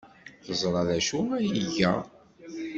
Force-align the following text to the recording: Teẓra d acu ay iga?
Teẓra 0.45 0.81
d 0.87 0.89
acu 0.97 1.19
ay 1.35 1.53
iga? 1.61 1.93